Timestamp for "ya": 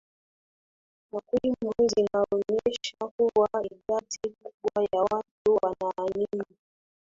4.93-5.01